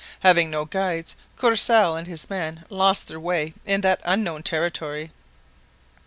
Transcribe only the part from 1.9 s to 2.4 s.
and his